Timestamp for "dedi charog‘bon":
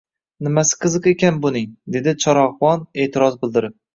1.97-2.83